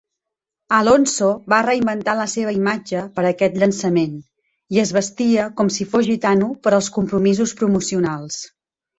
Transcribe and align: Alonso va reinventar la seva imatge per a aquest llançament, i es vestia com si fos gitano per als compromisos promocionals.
Alonso 0.75 1.25
va 1.53 1.57
reinventar 1.65 2.13
la 2.19 2.23
seva 2.31 2.53
imatge 2.55 3.03
per 3.19 3.25
a 3.25 3.27
aquest 3.33 3.59
llançament, 3.63 4.15
i 4.77 4.81
es 4.85 4.93
vestia 4.95 5.45
com 5.59 5.69
si 5.75 5.87
fos 5.91 6.09
gitano 6.13 6.47
per 6.63 6.73
als 6.79 6.89
compromisos 6.97 7.53
promocionals. 7.61 8.39